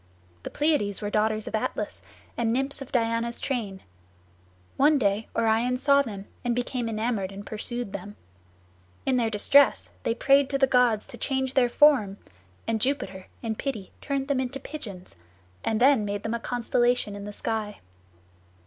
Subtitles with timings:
[0.41, 2.01] The Pleiads were daughters of Atlas,
[2.35, 3.81] and nymphs of Diana's train.
[4.75, 8.15] One day Orion saw them and became enamoured and pursued them.
[9.05, 12.17] In their distress they prayed to the gods to change their form,
[12.67, 15.17] and Jupiter in pity turned them into pigeons,
[15.63, 17.77] and then made them a constellation in the sky.